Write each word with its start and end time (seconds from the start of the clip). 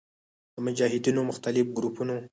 د 0.53 0.55
مجاهدینو 0.65 1.21
مختلف 1.29 1.65
ګروپونو 1.77 2.15